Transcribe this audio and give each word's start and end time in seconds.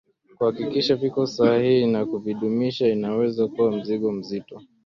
kuhakikisha 0.35 0.95
viko 1.03 1.19
sahihi 1.33 1.85
na 1.87 2.05
kuvidumisha 2.05 2.87
inaweza 2.87 3.47
kuwa 3.47 3.71
mzigo 3.71 4.11
mzito 4.11 4.55